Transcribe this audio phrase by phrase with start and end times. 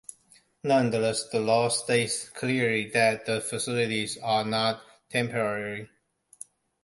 [0.63, 4.81] Nonetheless, the law states clearly that the facilities are not
[5.11, 5.91] temporary.